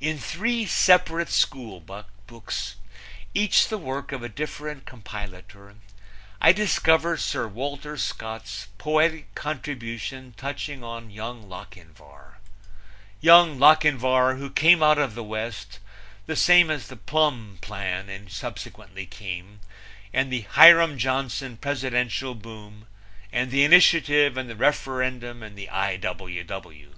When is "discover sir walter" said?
6.52-7.96